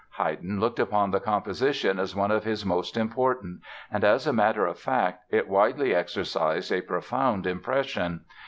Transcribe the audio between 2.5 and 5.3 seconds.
most important and, as a matter of fact,